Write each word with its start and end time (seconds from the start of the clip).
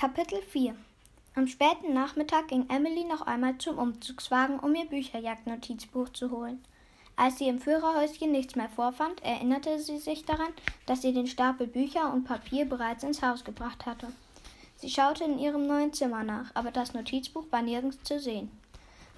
Kapitel 0.00 0.40
4 0.40 0.74
Am 1.34 1.46
späten 1.46 1.92
Nachmittag 1.92 2.48
ging 2.48 2.66
Emily 2.70 3.04
noch 3.04 3.20
einmal 3.20 3.58
zum 3.58 3.76
Umzugswagen, 3.76 4.58
um 4.58 4.74
ihr 4.74 4.86
Bücherjagdnotizbuch 4.86 6.08
zu 6.08 6.30
holen. 6.30 6.64
Als 7.16 7.36
sie 7.36 7.48
im 7.48 7.60
Führerhäuschen 7.60 8.32
nichts 8.32 8.56
mehr 8.56 8.70
vorfand, 8.70 9.22
erinnerte 9.22 9.78
sie 9.78 9.98
sich 9.98 10.24
daran, 10.24 10.54
dass 10.86 11.02
sie 11.02 11.12
den 11.12 11.26
Stapel 11.26 11.66
Bücher 11.66 12.10
und 12.14 12.24
Papier 12.24 12.64
bereits 12.64 13.04
ins 13.04 13.20
Haus 13.20 13.44
gebracht 13.44 13.84
hatte. 13.84 14.06
Sie 14.76 14.88
schaute 14.88 15.24
in 15.24 15.38
ihrem 15.38 15.66
neuen 15.66 15.92
Zimmer 15.92 16.24
nach, 16.24 16.50
aber 16.54 16.70
das 16.70 16.94
Notizbuch 16.94 17.44
war 17.50 17.60
nirgends 17.60 18.02
zu 18.02 18.18
sehen. 18.18 18.50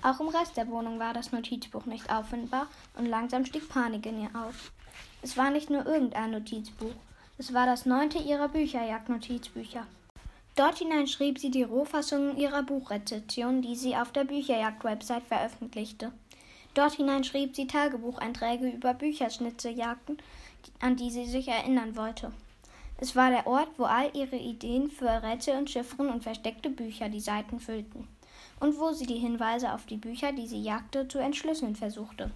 Auch 0.03 0.19
im 0.19 0.30
Rest 0.30 0.57
der 0.57 0.67
Wohnung 0.67 0.99
war 0.99 1.14
das 1.14 1.30
Notizbuch 1.30 1.87
nicht 1.87 2.12
auffindbar 2.12 2.67
und 2.99 3.07
langsam 3.07 3.45
stieg 3.45 3.69
Panik 3.69 4.05
in 4.05 4.21
ihr 4.21 4.30
auf. 4.35 4.73
Es 5.23 5.37
war 5.37 5.53
nicht 5.53 5.71
nur 5.71 5.87
irgendein 5.87 6.33
Notizbuch, 6.33 6.96
es 7.39 7.55
war 7.55 7.67
das 7.67 7.87
neunte 7.87 8.19
ihrer 8.19 8.49
Bücherjagd-Notizbücher. 8.49 9.87
Dort 10.55 10.79
hinein 10.79 11.07
schrieb 11.07 11.39
sie 11.39 11.50
die 11.50 11.62
Rohfassungen 11.62 12.36
ihrer 12.36 12.63
Buchrezension, 12.63 13.63
die 13.63 13.75
sie 13.75 13.96
auf 13.96 14.13
der 14.13 14.25
Bücherjagd-Website 14.25 15.25
veröffentlichte. 15.25 16.13
Dort 16.75 16.93
hinein 16.94 17.25
schrieb 17.25 17.57
sie 17.57 17.67
Tagebucheinträge 17.67 18.68
über 18.68 18.93
Bücherschnitzejagden, 18.93 20.18
an 20.80 20.96
die 20.96 21.11
sie 21.11 21.25
sich 21.25 21.49
erinnern 21.49 21.96
wollte. 21.96 22.32
Es 22.99 23.17
war 23.17 23.30
der 23.30 23.46
Ort, 23.46 23.68
wo 23.79 23.85
all 23.85 24.14
ihre 24.14 24.36
Ideen 24.36 24.91
für 24.91 25.22
Rätsel 25.22 25.57
und 25.57 25.71
Chiffren 25.71 26.08
und 26.08 26.22
versteckte 26.22 26.71
Bücher 26.71 27.08
die 27.08 27.21
Seiten 27.21 27.58
füllten. 27.58 28.07
Und 28.61 28.79
wo 28.79 28.93
sie 28.93 29.07
die 29.07 29.19
Hinweise 29.19 29.72
auf 29.72 29.86
die 29.86 29.96
Bücher, 29.96 30.32
die 30.32 30.46
sie 30.46 30.63
jagte, 30.63 31.08
zu 31.08 31.19
entschlüsseln 31.19 31.77
versuchte. 31.77 32.30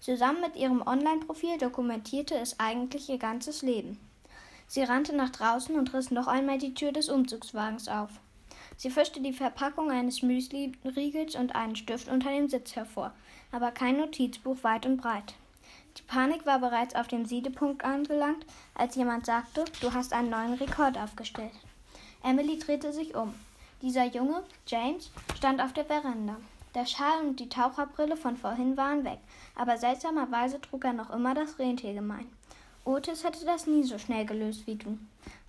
Zusammen 0.00 0.40
mit 0.40 0.56
ihrem 0.56 0.82
Online-Profil 0.86 1.56
dokumentierte 1.58 2.34
es 2.34 2.58
eigentlich 2.58 3.08
ihr 3.08 3.18
ganzes 3.18 3.62
Leben. 3.62 3.98
Sie 4.72 4.84
rannte 4.84 5.16
nach 5.16 5.30
draußen 5.30 5.74
und 5.74 5.92
riss 5.94 6.12
noch 6.12 6.28
einmal 6.28 6.56
die 6.56 6.74
Tür 6.74 6.92
des 6.92 7.08
Umzugswagens 7.08 7.88
auf. 7.88 8.10
Sie 8.76 8.88
fischte 8.88 9.20
die 9.20 9.32
Verpackung 9.32 9.90
eines 9.90 10.22
Müsli-Riegels 10.22 11.34
und 11.34 11.56
einen 11.56 11.74
Stift 11.74 12.06
unter 12.06 12.30
dem 12.30 12.48
Sitz 12.48 12.76
hervor, 12.76 13.12
aber 13.50 13.72
kein 13.72 13.96
Notizbuch 13.96 14.62
weit 14.62 14.86
und 14.86 14.98
breit. 14.98 15.34
Die 15.98 16.02
Panik 16.02 16.46
war 16.46 16.60
bereits 16.60 16.94
auf 16.94 17.08
dem 17.08 17.26
Siedepunkt 17.26 17.84
angelangt, 17.84 18.46
als 18.76 18.94
jemand 18.94 19.26
sagte, 19.26 19.64
du 19.80 19.92
hast 19.92 20.12
einen 20.12 20.30
neuen 20.30 20.54
Rekord 20.54 20.96
aufgestellt. 20.96 21.50
Emily 22.22 22.56
drehte 22.56 22.92
sich 22.92 23.16
um. 23.16 23.34
Dieser 23.82 24.04
Junge, 24.04 24.44
James, 24.68 25.10
stand 25.36 25.60
auf 25.60 25.72
der 25.72 25.86
Veranda. 25.86 26.36
Der 26.76 26.86
Schal 26.86 27.26
und 27.26 27.40
die 27.40 27.48
Taucherbrille 27.48 28.16
von 28.16 28.36
vorhin 28.36 28.76
waren 28.76 29.02
weg, 29.02 29.18
aber 29.56 29.78
seltsamerweise 29.78 30.60
trug 30.60 30.84
er 30.84 30.92
noch 30.92 31.10
immer 31.10 31.34
das 31.34 31.58
Rentiergemein. 31.58 32.28
Otis 32.84 33.24
hätte 33.24 33.44
das 33.44 33.66
nie 33.66 33.84
so 33.84 33.98
schnell 33.98 34.24
gelöst 34.24 34.66
wie 34.66 34.76
du. 34.76 34.98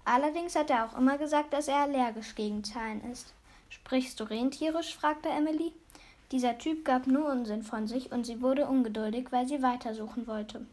Allerdings 0.04 0.56
hat 0.56 0.70
er 0.70 0.86
auch 0.86 0.98
immer 0.98 1.18
gesagt, 1.18 1.54
dass 1.54 1.68
er 1.68 1.78
allergisch 1.78 2.36
gegen 2.36 2.64
Zahlen 2.64 3.04
ist. 3.12 3.34
Sprichst 3.70 4.20
du 4.20 4.26
rentierisch? 4.26 4.96
fragte 4.96 5.30
Emily. 5.30 5.72
Dieser 6.32 6.58
Typ 6.58 6.86
gab 6.86 7.08
nur 7.08 7.30
Unsinn 7.30 7.64
von 7.64 7.88
sich 7.88 8.12
und 8.12 8.26
sie 8.26 8.42
wurde 8.42 8.68
ungeduldig, 8.68 9.32
weil 9.32 9.48
sie 9.48 9.62
weitersuchen 9.62 10.28
wollte. 10.28 10.66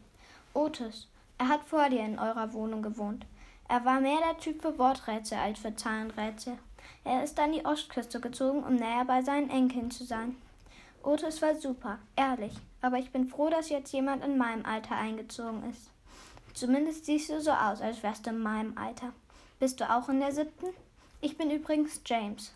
Otis, 0.53 1.07
er 1.37 1.47
hat 1.47 1.63
vor 1.63 1.89
dir 1.89 2.03
in 2.03 2.19
eurer 2.19 2.53
Wohnung 2.53 2.81
gewohnt. 2.81 3.25
Er 3.67 3.85
war 3.85 4.01
mehr 4.01 4.19
der 4.19 4.37
Typ 4.37 4.61
für 4.61 4.77
Worträtsel 4.77 5.37
als 5.37 5.59
für 5.59 5.75
Zahlenrätsel. 5.75 6.57
Er 7.03 7.23
ist 7.23 7.39
an 7.39 7.51
die 7.51 7.65
Ostküste 7.65 8.19
gezogen, 8.19 8.63
um 8.63 8.75
näher 8.75 9.05
bei 9.05 9.21
seinen 9.21 9.49
Enkeln 9.49 9.91
zu 9.91 10.05
sein. 10.05 10.35
Otis 11.03 11.41
war 11.41 11.55
super, 11.55 11.99
ehrlich, 12.15 12.53
aber 12.81 12.97
ich 12.97 13.11
bin 13.11 13.29
froh, 13.29 13.49
dass 13.49 13.69
jetzt 13.69 13.93
jemand 13.93 14.23
in 14.23 14.37
meinem 14.37 14.65
Alter 14.65 14.95
eingezogen 14.95 15.69
ist. 15.69 15.91
Zumindest 16.53 17.05
siehst 17.05 17.29
du 17.29 17.41
so 17.41 17.51
aus, 17.51 17.81
als 17.81 18.03
wärst 18.03 18.25
du 18.25 18.31
in 18.31 18.39
meinem 18.39 18.77
Alter. 18.77 19.13
Bist 19.59 19.79
du 19.79 19.89
auch 19.89 20.09
in 20.09 20.19
der 20.19 20.31
siebten? 20.31 20.67
Ich 21.21 21.37
bin 21.37 21.51
übrigens 21.51 22.01
James. 22.05 22.53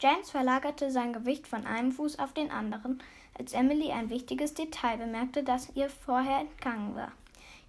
James 0.00 0.30
verlagerte 0.30 0.90
sein 0.90 1.12
Gewicht 1.12 1.46
von 1.46 1.64
einem 1.66 1.92
Fuß 1.92 2.18
auf 2.18 2.32
den 2.32 2.50
anderen, 2.50 3.02
als 3.38 3.52
Emily 3.52 3.90
ein 3.90 4.10
wichtiges 4.10 4.54
Detail 4.54 4.98
bemerkte, 4.98 5.42
das 5.42 5.70
ihr 5.74 5.88
vorher 5.88 6.40
entgangen 6.40 6.94
war. 6.94 7.12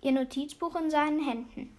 Ihr 0.02 0.12
Notizbuch 0.12 0.76
in 0.76 0.92
seinen 0.92 1.24
Händen. 1.24 1.76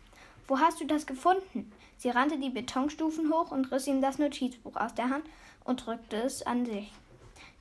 Wo 0.49 0.59
hast 0.59 0.81
du 0.81 0.87
das 0.87 1.07
gefunden? 1.07 1.73
Sie 1.99 2.11
rannte 2.11 2.39
die 2.39 2.51
Betonstufen 2.51 3.33
hoch 3.33 3.51
und 3.51 3.71
riss 3.73 3.87
ihm 3.87 4.01
das 4.01 4.19
Notizbuch 4.19 4.77
aus 4.77 4.95
der 4.95 5.11
Hand 5.11 5.25
und 5.65 5.85
drückte 5.85 6.17
es 6.17 6.43
an 6.43 6.65
sich. 6.65 6.93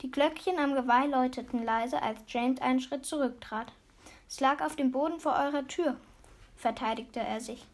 Die 0.02 0.12
Glöckchen 0.12 0.60
am 0.60 0.74
Geweih 0.74 1.08
läuteten 1.08 1.64
leise, 1.64 2.02
als 2.02 2.20
James 2.28 2.62
einen 2.62 2.80
Schritt 2.80 3.06
zurücktrat. 3.06 3.72
Es 4.28 4.40
lag 4.40 4.62
auf 4.62 4.76
dem 4.76 4.92
Boden 4.92 5.20
vor 5.20 5.34
eurer 5.34 5.68
Tür, 5.68 5.96
verteidigte 6.56 7.20
er 7.20 7.40
sich. 7.40 7.66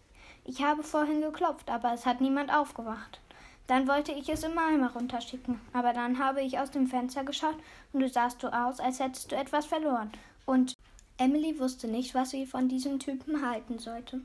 Ich 0.44 0.64
habe 0.64 0.84
vorhin 0.84 1.22
geklopft, 1.22 1.70
aber 1.70 1.94
es 1.94 2.06
hat 2.06 2.22
niemand 2.22 2.52
aufgewacht. 2.52 3.20
Dann 3.68 3.88
wollte 3.88 4.12
ich 4.12 4.28
es 4.28 4.44
im 4.44 4.58
Eimer 4.58 4.92
runterschicken, 4.92 5.62
aber 5.72 5.94
dann 5.94 6.20
habe 6.20 6.42
ich 6.42 6.60
aus 6.60 6.72
dem 6.72 6.88
Fenster 6.88 7.24
geschaut 7.24 7.56
und 7.94 8.02
du 8.02 8.10
sahst 8.10 8.42
so 8.42 8.50
aus, 8.50 8.80
als 8.80 9.00
hättest 9.00 9.32
du 9.32 9.36
etwas 9.36 9.66
verloren. 9.66 10.12
Und 10.46 10.76
Emily 11.18 11.60
wusste 11.60 11.88
nicht, 11.88 12.16
was 12.16 12.32
sie 12.32 12.46
von 12.46 12.68
diesem 12.68 13.00
Typen 13.00 13.48
halten 13.48 13.80
sollte. 13.80 14.22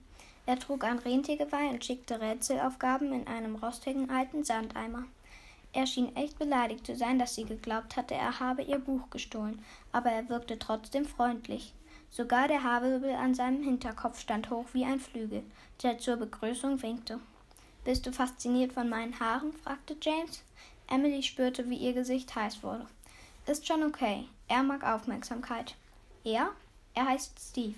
Er 0.47 0.58
trug 0.58 0.84
ein 0.84 0.98
Rentiergeweih 0.98 1.70
und 1.70 1.84
schickte 1.84 2.20
Rätselaufgaben 2.20 3.12
in 3.12 3.26
einem 3.26 3.56
rostigen 3.56 4.10
alten 4.10 4.44
Sandeimer. 4.44 5.04
Er 5.72 5.87
schien 5.87 6.16
echt 6.16 6.38
beleidigt 6.38 6.87
zu 6.87 6.97
sein, 6.97 7.19
dass 7.19 7.34
sie 7.34 7.44
geglaubt 7.44 7.97
hatte, 7.97 8.14
er 8.14 8.41
habe 8.41 8.62
ihr 8.62 8.78
Buch 8.78 9.10
gestohlen, 9.10 9.62
aber 9.93 10.10
er 10.10 10.28
wirkte 10.28 10.58
trotzdem 10.58 11.04
freundlich. 11.04 11.75
Sogar 12.16 12.49
der 12.49 12.62
Haarwirbel 12.62 13.10
an 13.10 13.34
seinem 13.34 13.62
Hinterkopf 13.62 14.21
stand 14.21 14.49
hoch 14.49 14.65
wie 14.72 14.87
ein 14.87 15.00
Flügel, 15.00 15.43
der 15.82 15.99
zur 15.99 16.16
Begrüßung 16.16 16.81
winkte. 16.81 17.21
Bist 17.84 18.06
du 18.06 18.10
fasziniert 18.10 18.72
von 18.72 18.88
meinen 18.88 19.21
Haaren? 19.21 19.53
fragte 19.53 19.94
James. 20.00 20.43
Emily 20.88 21.22
spürte, 21.22 21.69
wie 21.69 21.76
ihr 21.76 21.93
Gesicht 21.93 22.34
heiß 22.34 22.62
wurde. 22.62 22.87
Ist 23.44 23.66
schon 23.66 23.82
okay. 23.82 24.25
Er 24.49 24.62
mag 24.62 24.82
Aufmerksamkeit. 24.82 25.75
Er? 26.25 26.53
Er 26.94 27.05
heißt 27.05 27.38
Steve. 27.38 27.76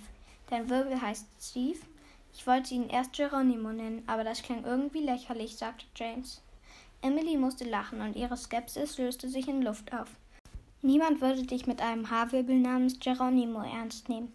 Dein 0.51 0.71
Wirbel 0.71 1.03
heißt 1.03 1.27
Steve? 1.41 1.81
Ich 2.33 2.47
wollte 2.47 2.75
ihn 2.75 2.91
erst 2.91 3.15
Geronimo 3.15 3.73
nennen, 3.73 4.05
aber 4.07 4.23
das 4.23 4.43
klang 4.43 4.65
irgendwie 4.65 5.01
lächerlich, 5.01 5.57
sagte 5.57 5.87
James. 5.97 6.41
Emily 7.03 7.37
musste 7.37 7.65
lachen 7.65 8.01
und 8.03 8.15
ihre 8.15 8.37
Skepsis 8.37 8.99
löste 8.99 9.29
sich 9.29 9.49
in 9.49 9.63
Luft 9.63 9.93
auf. 9.93 10.11
Niemand 10.81 11.21
würde 11.21 11.43
dich 11.43 11.67
mit 11.67 11.81
einem 11.81 12.09
Haarwirbel 12.09 12.57
namens 12.57 13.01
Geronimo 13.01 13.63
ernst 13.63 14.09
nehmen. 14.09 14.33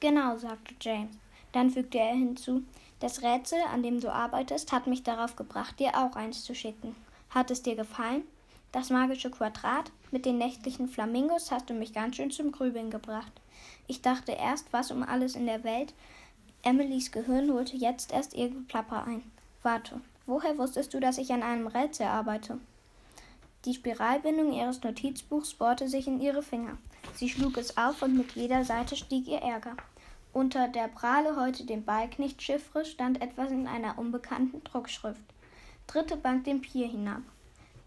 Genau, 0.00 0.36
sagte 0.36 0.74
James. 0.80 1.16
Dann 1.52 1.70
fügte 1.70 1.98
er 1.98 2.14
hinzu, 2.14 2.62
das 3.00 3.22
Rätsel, 3.22 3.58
an 3.72 3.82
dem 3.82 4.00
du 4.00 4.12
arbeitest, 4.12 4.72
hat 4.72 4.86
mich 4.86 5.02
darauf 5.02 5.36
gebracht, 5.36 5.78
dir 5.78 5.96
auch 5.96 6.16
eins 6.16 6.44
zu 6.44 6.54
schicken. 6.54 6.94
Hat 7.30 7.50
es 7.50 7.62
dir 7.62 7.76
gefallen? 7.76 8.24
Das 8.72 8.90
magische 8.90 9.30
Quadrat 9.30 9.90
mit 10.10 10.26
den 10.26 10.36
nächtlichen 10.36 10.88
Flamingos 10.88 11.50
hast 11.50 11.70
du 11.70 11.74
mich 11.74 11.94
ganz 11.94 12.16
schön 12.16 12.30
zum 12.30 12.52
Grübeln 12.52 12.90
gebracht. 12.90 13.32
Ich 13.86 14.02
dachte 14.02 14.32
erst, 14.32 14.72
was 14.72 14.90
um 14.90 15.02
alles 15.02 15.34
in 15.34 15.46
der 15.46 15.64
Welt. 15.64 15.94
Emilys 16.62 17.10
Gehirn 17.10 17.50
holte 17.50 17.76
jetzt 17.76 18.12
erst 18.12 18.34
ihr 18.34 18.50
Geplapper 18.50 19.04
ein. 19.04 19.22
Warte, 19.62 20.00
woher 20.26 20.58
wusstest 20.58 20.92
du, 20.92 21.00
dass 21.00 21.16
ich 21.16 21.32
an 21.32 21.42
einem 21.42 21.66
Rätsel 21.66 22.06
arbeite? 22.06 22.58
Die 23.66 23.74
Spiralbindung 23.74 24.52
ihres 24.52 24.80
Notizbuchs 24.84 25.54
bohrte 25.54 25.88
sich 25.88 26.06
in 26.06 26.20
ihre 26.20 26.44
Finger. 26.44 26.78
Sie 27.14 27.28
schlug 27.28 27.56
es 27.56 27.76
auf 27.76 28.00
und 28.00 28.16
mit 28.16 28.36
jeder 28.36 28.64
Seite 28.64 28.94
stieg 28.94 29.26
ihr 29.26 29.40
Ärger. 29.40 29.76
Unter 30.32 30.68
der 30.68 30.86
Prahle 30.86 31.34
heute 31.34 31.64
dem 31.64 31.84
Ballknecht-Chiffre 31.84 32.84
stand 32.84 33.20
etwas 33.20 33.50
in 33.50 33.66
einer 33.66 33.98
unbekannten 33.98 34.62
Druckschrift. 34.62 35.20
Dritte 35.88 36.16
Bank 36.16 36.44
den 36.44 36.60
Pier 36.60 36.86
hinab. 36.86 37.22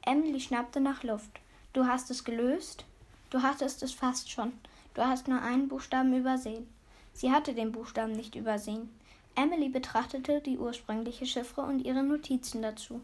Emily 0.05 0.41
schnappte 0.41 0.81
nach 0.81 1.03
Luft. 1.03 1.39
Du 1.71 1.85
hast 1.85 2.11
es 2.11 2.25
gelöst? 2.25 2.83
Du 3.29 3.41
hattest 3.41 3.81
es 3.81 3.93
fast 3.93 4.29
schon. 4.29 4.51
Du 4.95 5.05
hast 5.05 5.29
nur 5.29 5.41
einen 5.41 5.69
Buchstaben 5.69 6.13
übersehen. 6.13 6.67
Sie 7.13 7.31
hatte 7.31 7.53
den 7.53 7.71
Buchstaben 7.71 8.11
nicht 8.11 8.35
übersehen. 8.35 8.89
Emily 9.35 9.69
betrachtete 9.69 10.41
die 10.41 10.57
ursprüngliche 10.57 11.25
Chiffre 11.25 11.61
und 11.61 11.85
ihre 11.85 12.03
Notizen 12.03 12.61
dazu. 12.61 12.99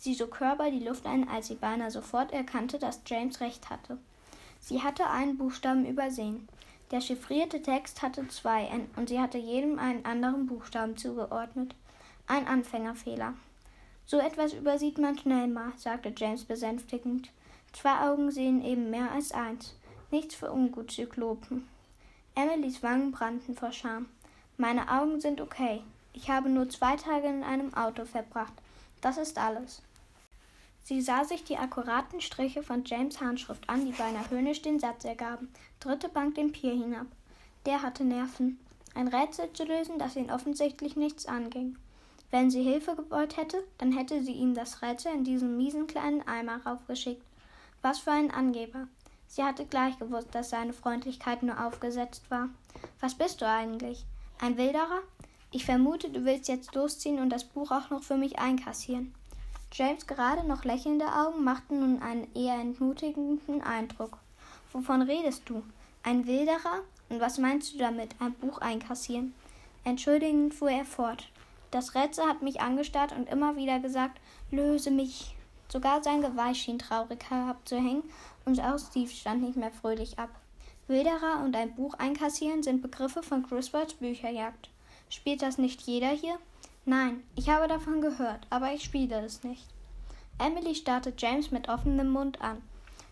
Sie 0.00 0.14
sog 0.14 0.38
hörbar 0.38 0.70
die 0.70 0.84
Luft 0.84 1.06
ein, 1.06 1.28
als 1.28 1.48
sie 1.48 1.56
beinahe 1.56 1.90
sofort 1.90 2.32
erkannte, 2.32 2.78
dass 2.78 3.00
James 3.06 3.40
recht 3.40 3.68
hatte. 3.68 3.98
Sie 4.60 4.82
hatte 4.82 5.08
einen 5.08 5.36
Buchstaben 5.36 5.84
übersehen. 5.86 6.48
Der 6.90 7.00
chiffrierte 7.00 7.60
Text 7.60 8.00
hatte 8.00 8.26
zwei 8.28 8.68
und 8.96 9.08
sie 9.08 9.20
hatte 9.20 9.38
jedem 9.38 9.78
einen 9.78 10.04
anderen 10.04 10.46
Buchstaben 10.46 10.96
zugeordnet. 10.96 11.74
Ein 12.26 12.46
Anfängerfehler. 12.46 13.34
So 14.06 14.18
etwas 14.18 14.54
übersieht 14.54 14.98
man 14.98 15.18
schnell 15.18 15.48
mal, 15.48 15.72
sagte 15.76 16.12
James 16.16 16.44
besänftigend. 16.44 17.30
Zwei 17.72 18.08
Augen 18.08 18.30
sehen 18.30 18.64
eben 18.64 18.90
mehr 18.90 19.10
als 19.12 19.32
eins. 19.32 19.74
Nichts 20.10 20.34
für 20.34 20.50
Ungutzyklopen. 20.50 21.68
Emilys 22.34 22.82
Wangen 22.82 23.12
brannten 23.12 23.54
vor 23.54 23.72
Scham. 23.72 24.06
Meine 24.56 24.90
Augen 24.90 25.20
sind 25.20 25.40
okay. 25.40 25.82
Ich 26.14 26.30
habe 26.30 26.48
nur 26.48 26.70
zwei 26.70 26.96
Tage 26.96 27.26
in 27.26 27.42
einem 27.42 27.74
Auto 27.74 28.06
verbracht. 28.06 28.54
Das 29.02 29.18
ist 29.18 29.38
alles. 29.38 29.82
Sie 30.88 31.02
sah 31.02 31.22
sich 31.22 31.44
die 31.44 31.58
akkuraten 31.58 32.22
Striche 32.22 32.62
von 32.62 32.82
James 32.82 33.20
Handschrift 33.20 33.68
an, 33.68 33.84
die 33.84 33.92
beinahe 33.92 34.30
höhnisch 34.30 34.62
den 34.62 34.80
Satz 34.80 35.04
ergaben. 35.04 35.52
Dritte 35.80 36.08
Bank 36.08 36.36
den 36.36 36.50
Pier 36.50 36.72
hinab. 36.72 37.04
Der 37.66 37.82
hatte 37.82 38.04
Nerven. 38.04 38.58
Ein 38.94 39.08
Rätsel 39.08 39.52
zu 39.52 39.64
lösen, 39.64 39.98
das 39.98 40.16
ihn 40.16 40.30
offensichtlich 40.30 40.96
nichts 40.96 41.26
anging. 41.26 41.76
Wenn 42.30 42.50
sie 42.50 42.62
Hilfe 42.62 42.96
gewollt 42.96 43.36
hätte, 43.36 43.62
dann 43.76 43.92
hätte 43.92 44.24
sie 44.24 44.32
ihm 44.32 44.54
das 44.54 44.80
Rätsel 44.80 45.12
in 45.12 45.24
diesem 45.24 45.58
miesen 45.58 45.88
kleinen 45.88 46.26
Eimer 46.26 46.64
raufgeschickt. 46.64 47.22
Was 47.82 47.98
für 47.98 48.12
ein 48.12 48.30
Angeber. 48.30 48.88
Sie 49.26 49.44
hatte 49.44 49.66
gleich 49.66 49.98
gewusst, 49.98 50.28
dass 50.32 50.48
seine 50.48 50.72
Freundlichkeit 50.72 51.42
nur 51.42 51.62
aufgesetzt 51.66 52.30
war. 52.30 52.48
Was 53.00 53.14
bist 53.14 53.42
du 53.42 53.46
eigentlich? 53.46 54.06
Ein 54.40 54.56
Wilderer? 54.56 55.02
Ich 55.50 55.66
vermute, 55.66 56.08
du 56.08 56.24
willst 56.24 56.48
jetzt 56.48 56.74
losziehen 56.74 57.18
und 57.18 57.28
das 57.28 57.44
Buch 57.44 57.72
auch 57.72 57.90
noch 57.90 58.02
für 58.02 58.16
mich 58.16 58.38
einkassieren. 58.38 59.12
James 59.72 60.06
gerade 60.06 60.46
noch 60.46 60.64
lächelnde 60.64 61.06
Augen 61.06 61.44
machten 61.44 61.80
nun 61.80 62.02
einen 62.02 62.26
eher 62.34 62.54
entmutigenden 62.54 63.62
Eindruck. 63.62 64.18
Wovon 64.72 65.02
redest 65.02 65.42
du? 65.48 65.62
Ein 66.02 66.26
Wilderer? 66.26 66.82
Und 67.08 67.20
was 67.20 67.38
meinst 67.38 67.74
du 67.74 67.78
damit? 67.78 68.14
Ein 68.18 68.32
Buch 68.34 68.58
einkassieren? 68.58 69.34
Entschuldigend 69.84 70.54
fuhr 70.54 70.70
er 70.70 70.84
fort. 70.84 71.28
Das 71.70 71.94
Rätsel 71.94 72.24
hat 72.24 72.42
mich 72.42 72.60
angestarrt 72.60 73.12
und 73.12 73.28
immer 73.28 73.56
wieder 73.56 73.78
gesagt, 73.78 74.20
löse 74.50 74.90
mich. 74.90 75.34
Sogar 75.68 76.02
sein 76.02 76.22
Geweih 76.22 76.54
schien 76.54 76.78
traurig 76.78 77.28
herabzuhängen 77.28 78.04
und 78.46 78.58
auch 78.60 78.78
Steve 78.78 79.10
stand 79.10 79.42
nicht 79.42 79.56
mehr 79.56 79.70
fröhlich 79.70 80.18
ab. 80.18 80.30
Wilderer 80.86 81.42
und 81.44 81.54
ein 81.54 81.74
Buch 81.74 81.94
einkassieren 81.94 82.62
sind 82.62 82.80
Begriffe 82.80 83.22
von 83.22 83.42
Griswolds 83.42 83.94
Bücherjagd. 83.94 84.70
Spielt 85.10 85.42
das 85.42 85.58
nicht 85.58 85.82
jeder 85.82 86.08
hier? 86.08 86.38
Nein, 86.88 87.22
ich 87.36 87.50
habe 87.50 87.68
davon 87.68 88.00
gehört, 88.00 88.46
aber 88.48 88.72
ich 88.72 88.82
spiele 88.82 89.20
es 89.20 89.44
nicht. 89.44 89.66
Emily 90.38 90.74
starrte 90.74 91.12
James 91.18 91.50
mit 91.50 91.68
offenem 91.68 92.08
Mund 92.08 92.40
an. 92.40 92.62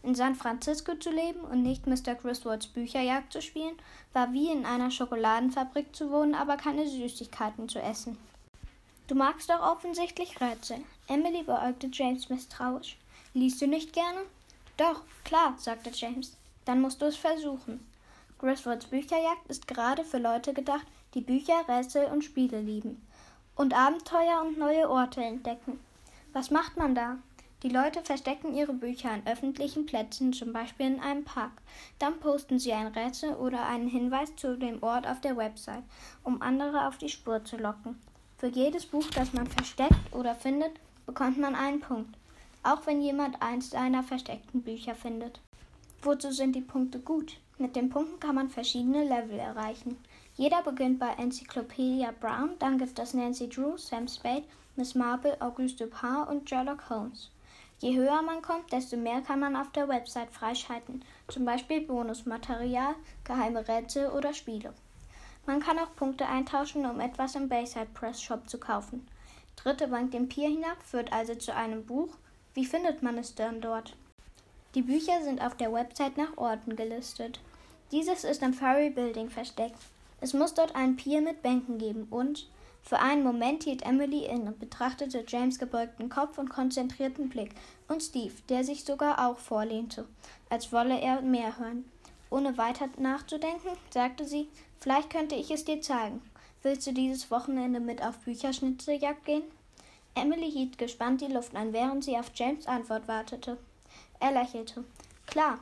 In 0.03 0.15
San 0.15 0.35
Francisco 0.35 0.95
zu 0.95 1.11
leben 1.11 1.41
und 1.41 1.63
nicht 1.63 1.87
Mr. 1.87 2.15
Griswolds 2.15 2.69
Bücherjagd 2.69 3.35
zu 3.35 3.43
spielen, 3.43 3.75
war 4.15 4.33
wie 4.33 4.51
in 4.51 4.65
einer 4.65 4.91
Schokoladenfabrik 4.91 5.95
zu 5.95 6.11
wohnen, 6.11 6.35
aber 6.35 6.57
keine 6.57 6.89
Süßigkeiten 6.89 7.69
zu 7.69 7.79
essen. 7.79 8.17
Du 9.09 9.15
magst 9.15 9.51
doch 9.51 9.61
offensichtlich 9.61 10.41
Rätsel. 10.41 10.79
Emily 11.07 11.43
beäugte 11.43 11.91
James 11.93 12.31
misstrauisch. 12.31 12.97
Liest 13.35 13.61
du 13.61 13.67
nicht 13.67 13.93
gerne? 13.93 14.21
Doch, 14.79 15.03
klar, 15.25 15.55
sagte 15.59 15.91
James. 15.93 16.35
Dann 16.65 16.81
musst 16.81 17.03
du 17.03 17.05
es 17.05 17.17
versuchen. 17.19 17.87
Griswolds 18.39 18.87
Bücherjagd 18.87 19.47
ist 19.49 19.69
gerade 19.69 20.03
für 20.03 20.19
Leute 20.19 20.55
gedacht, 20.55 20.87
die 21.13 21.21
Bücher, 21.21 21.69
Rätsel 21.69 22.07
und 22.07 22.25
Spiele 22.25 22.63
lieben. 22.63 23.06
Und 23.57 23.73
Abenteuer 23.73 24.43
und 24.47 24.59
neue 24.59 24.89
Orte 24.91 25.23
entdecken. 25.25 25.81
Was 26.35 26.51
macht 26.51 26.77
man 26.77 26.95
da? 26.95 27.17
Die 27.63 27.71
Leute 27.71 28.03
verstecken 28.03 28.55
ihre 28.55 28.75
Bücher 28.75 29.11
an 29.11 29.27
öffentlichen 29.27 29.87
Plätzen, 29.87 30.35
zum 30.35 30.53
Beispiel 30.53 30.87
in 30.87 31.01
einem 31.01 31.25
Park. 31.25 31.53
Dann 31.99 32.21
posten 32.21 32.59
sie 32.59 32.75
ein 32.75 32.89
Rätsel 32.89 33.33
oder 33.33 33.65
einen 33.65 33.89
Hinweis 33.89 34.37
zu 34.37 34.59
dem 34.59 34.83
Ort 34.83 35.07
auf 35.07 35.23
der 35.23 35.39
Website, 35.39 35.85
um 36.23 36.43
andere 36.43 36.87
auf 36.87 36.99
die 36.99 37.09
Spur 37.09 37.43
zu 37.47 37.57
locken. 37.57 37.99
Für 38.37 38.49
jedes 38.49 38.85
Buch, 38.85 39.09
das 39.15 39.33
man 39.33 39.47
versteckt 39.47 40.13
oder 40.13 40.35
findet, 40.35 40.73
bekommt 41.07 41.39
man 41.39 41.55
einen 41.55 41.81
Punkt, 41.81 42.15
auch 42.63 42.87
wenn 42.87 43.01
jemand 43.01 43.41
eins 43.41 43.71
seiner 43.71 44.03
versteckten 44.03 44.61
Bücher 44.61 44.95
findet. 44.95 45.41
Wozu 46.03 46.31
sind 46.31 46.55
die 46.55 46.61
Punkte 46.61 47.01
gut? 47.01 47.39
Mit 47.57 47.75
den 47.75 47.89
Punkten 47.89 48.21
kann 48.21 48.35
man 48.35 48.51
verschiedene 48.51 49.05
Level 49.05 49.39
erreichen. 49.39 49.97
Jeder 50.39 50.63
beginnt 50.63 50.99
bei 50.99 51.13
Encyclopedia 51.15 52.13
Brown, 52.21 52.59
dann 52.59 52.77
gibt 52.77 52.99
es 52.99 53.15
Nancy 53.15 53.49
Drew, 53.49 53.79
Sam 53.79 54.07
Spade, 54.07 54.45
Miss 54.77 54.95
Marple, 54.95 55.41
Auguste 55.41 55.87
Dupin 55.87 56.25
und 56.29 56.47
Sherlock 56.47 56.91
Holmes. 56.91 57.31
Je 57.79 57.97
höher 57.97 58.21
man 58.21 58.43
kommt, 58.43 58.71
desto 58.71 58.99
mehr 58.99 59.23
kann 59.23 59.41
man 59.41 59.57
auf 59.57 59.73
der 59.73 59.89
Website 59.89 60.31
freischalten, 60.31 61.03
zum 61.29 61.47
Beispiel 61.47 61.81
Bonusmaterial, 61.81 62.95
geheime 63.25 63.67
Rätsel 63.67 64.11
oder 64.11 64.35
Spiele. 64.35 64.75
Man 65.47 65.61
kann 65.61 65.79
auch 65.79 65.97
Punkte 65.97 66.27
eintauschen, 66.27 66.85
um 66.85 67.01
etwas 67.01 67.35
im 67.35 67.49
Bayside 67.49 67.89
Press 67.95 68.21
Shop 68.21 68.47
zu 68.47 68.59
kaufen. 68.59 69.09
Dritte 69.57 69.89
Bank 69.89 70.11
den 70.11 70.29
Pier 70.29 70.51
hinab 70.51 70.83
führt 70.83 71.15
also 71.15 71.35
zu 71.35 71.55
einem 71.55 71.87
Buch. 71.87 72.15
Wie 72.53 72.67
findet 72.67 73.03
man 73.03 73.17
es 73.17 73.35
dann 73.35 73.63
dort? 73.63 73.97
Die 74.75 74.83
Bücher 74.83 75.23
sind 75.23 75.41
auf 75.41 75.57
der 75.57 75.73
Website 75.73 76.19
nach 76.19 76.37
Orten 76.37 76.77
gelistet. 76.77 77.41
Dieses 77.91 78.25
ist 78.25 78.43
im 78.43 78.53
Furry 78.53 78.91
Building 78.91 79.31
versteckt. 79.31 79.79
Es 80.27 80.35
muss 80.35 80.55
dort 80.55 80.75
einen 80.75 80.97
Pier 80.97 81.21
mit 81.21 81.41
Bänken 81.45 81.79
geben 81.79 82.09
und 82.11 82.49
für 82.83 82.99
einen 82.99 83.23
Moment 83.23 83.63
hielt 83.63 83.87
Emily 83.87 84.25
inne, 84.25 84.51
betrachtete 84.51 85.25
James 85.25 85.57
gebeugten 85.57 86.09
Kopf 86.09 86.37
und 86.37 86.49
konzentrierten 86.49 87.29
Blick 87.29 87.53
und 87.87 88.03
Steve, 88.03 88.35
der 88.49 88.65
sich 88.65 88.83
sogar 88.83 89.25
auch 89.25 89.39
vorlehnte, 89.39 90.05
als 90.51 90.73
wolle 90.73 91.01
er 91.01 91.23
mehr 91.23 91.57
hören. 91.61 91.85
Ohne 92.29 92.59
weiter 92.59 92.89
nachzudenken, 92.99 93.71
sagte 93.91 94.25
sie, 94.25 94.49
vielleicht 94.81 95.11
könnte 95.11 95.37
ich 95.37 95.53
es 95.53 95.65
dir 95.65 95.81
zeigen. 95.81 96.21
Willst 96.65 96.89
du 96.89 96.93
dieses 96.93 97.31
Wochenende 97.31 97.79
mit 97.79 98.03
auf 98.03 98.19
Bücherschnitzeljagd 98.19 99.25
gehen? 99.27 99.45
Emily 100.17 100.51
hielt 100.51 100.77
gespannt 100.77 101.21
die 101.21 101.33
Luft 101.33 101.55
an, 101.55 101.73
während 101.73 102.03
sie 102.03 102.17
auf 102.17 102.33
James 102.35 102.67
Antwort 102.67 103.07
wartete. 103.07 103.59
Er 104.19 104.33
lächelte. 104.33 104.83
Klar. 105.27 105.61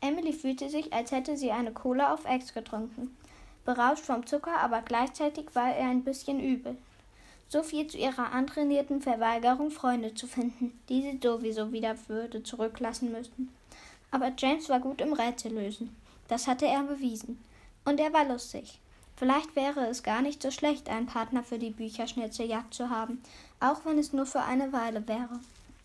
Emily 0.00 0.32
fühlte 0.32 0.68
sich, 0.68 0.92
als 0.92 1.12
hätte 1.12 1.36
sie 1.36 1.52
eine 1.52 1.72
Cola 1.72 2.12
auf 2.12 2.24
Ex 2.24 2.52
getrunken 2.52 3.16
berauscht 3.64 4.04
vom 4.04 4.26
Zucker, 4.26 4.58
aber 4.60 4.82
gleichzeitig 4.82 5.54
war 5.54 5.74
er 5.74 5.88
ein 5.88 6.04
bisschen 6.04 6.40
übel. 6.40 6.76
So 7.48 7.62
viel 7.62 7.86
zu 7.86 7.98
ihrer 7.98 8.32
antrainierten 8.32 9.00
Verweigerung, 9.00 9.70
Freunde 9.70 10.14
zu 10.14 10.26
finden, 10.26 10.78
die 10.88 11.02
sie 11.02 11.20
sowieso 11.22 11.72
wieder 11.72 11.96
würde 12.08 12.42
zurücklassen 12.42 13.12
müssten. 13.12 13.48
Aber 14.10 14.32
James 14.36 14.68
war 14.68 14.80
gut 14.80 15.00
im 15.00 15.12
Rätsellösen. 15.12 15.94
Das 16.28 16.46
hatte 16.46 16.66
er 16.66 16.82
bewiesen. 16.82 17.42
Und 17.84 18.00
er 18.00 18.12
war 18.12 18.24
lustig. 18.24 18.80
Vielleicht 19.16 19.54
wäre 19.54 19.86
es 19.86 20.02
gar 20.02 20.22
nicht 20.22 20.42
so 20.42 20.50
schlecht, 20.50 20.88
einen 20.88 21.06
Partner 21.06 21.44
für 21.44 21.58
die 21.58 21.70
Bücherschnitzeljagd 21.70 22.74
zu 22.74 22.90
haben, 22.90 23.22
auch 23.60 23.84
wenn 23.84 23.98
es 23.98 24.12
nur 24.12 24.26
für 24.26 24.42
eine 24.42 24.72
Weile 24.72 25.06
wäre. 25.06 25.38